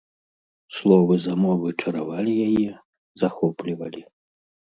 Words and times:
Словы 0.75 1.17
замовы 1.25 1.69
чаравалі 1.83 2.33
яе, 2.47 2.71
захоплівалі. 3.25 4.01